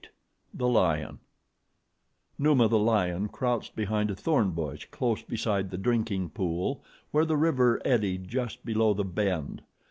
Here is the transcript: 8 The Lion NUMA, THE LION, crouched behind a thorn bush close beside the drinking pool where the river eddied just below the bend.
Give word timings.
8 0.01 0.09
The 0.55 0.67
Lion 0.67 1.19
NUMA, 2.39 2.69
THE 2.69 2.79
LION, 2.79 3.27
crouched 3.27 3.75
behind 3.75 4.09
a 4.09 4.15
thorn 4.15 4.49
bush 4.49 4.87
close 4.89 5.21
beside 5.21 5.69
the 5.69 5.77
drinking 5.77 6.31
pool 6.31 6.83
where 7.11 7.23
the 7.25 7.37
river 7.37 7.79
eddied 7.85 8.27
just 8.27 8.65
below 8.65 8.95
the 8.95 9.05
bend. 9.05 9.61